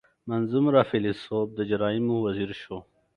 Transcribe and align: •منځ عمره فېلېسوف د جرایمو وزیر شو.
•منځ 0.29 0.49
عمره 0.57 0.81
فېلېسوف 0.89 1.47
د 1.57 1.59
جرایمو 1.69 2.15
وزیر 2.25 2.51
شو. 2.61 2.77